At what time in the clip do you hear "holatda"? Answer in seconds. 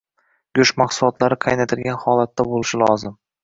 2.07-2.51